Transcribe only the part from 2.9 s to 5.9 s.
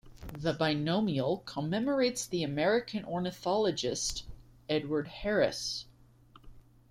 ornithologist Edward Harris.